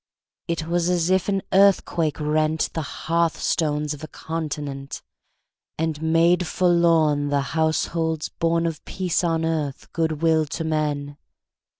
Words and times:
It 0.47 0.65
was 0.65 0.89
as 0.89 1.11
if 1.11 1.29
an 1.29 1.43
earthquake 1.53 2.19
rent 2.19 2.71
The 2.73 2.81
hearth 2.81 3.39
stones 3.39 3.93
of 3.93 4.03
a 4.03 4.07
continent, 4.07 5.03
And 5.77 6.01
made 6.01 6.47
forlorn 6.47 7.29
The 7.29 7.41
households 7.53 8.27
born 8.27 8.65
Of 8.65 8.83
peace 8.85 9.23
on 9.23 9.45
earth, 9.45 9.93
good 9.93 10.23
will 10.23 10.47
to 10.47 10.63
men! 10.63 11.17